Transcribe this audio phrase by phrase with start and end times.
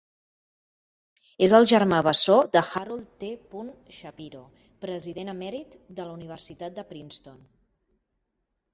[1.47, 3.31] És el germà bessó de Harold T.
[3.99, 4.43] Shapiro,
[4.89, 7.43] president emèrit de la Universitat de Princeton.